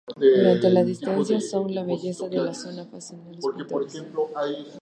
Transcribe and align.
Durante 0.17 0.71
la 0.71 0.83
dinastía 0.83 1.39
Song 1.39 1.69
la 1.69 1.83
belleza 1.83 2.27
de 2.27 2.37
la 2.39 2.55
zona 2.55 2.87
fascinó 2.87 3.29
a 3.29 3.33
los 3.33 3.93
pintores. 3.93 4.03